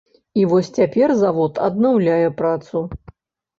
І 0.39 0.45
вось 0.53 0.71
цяпер 0.77 1.13
завод 1.19 1.61
аднаўляе 1.69 2.27
працу. 2.43 2.85